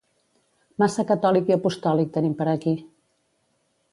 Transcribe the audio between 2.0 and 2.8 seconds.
tenim per aquí